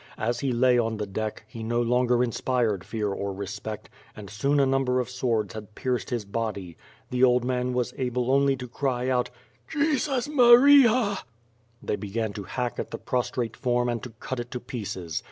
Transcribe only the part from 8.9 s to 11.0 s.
out; "Jesus Maria!" 1 68 WITH